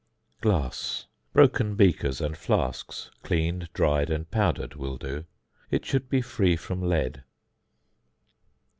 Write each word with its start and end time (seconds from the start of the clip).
~Glass~: 0.41 1.05
broken 1.31 1.75
beakers 1.75 2.21
and 2.21 2.35
flasks, 2.35 3.11
cleaned, 3.21 3.69
dried, 3.71 4.09
and 4.09 4.31
powdered 4.31 4.73
will 4.73 4.97
do. 4.97 5.25
It 5.69 5.85
should 5.85 6.09
be 6.09 6.21
free 6.23 6.55
from 6.57 6.81
lead. 6.81 7.23